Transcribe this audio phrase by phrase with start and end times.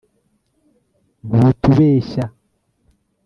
[1.27, 2.23] ntutubeshya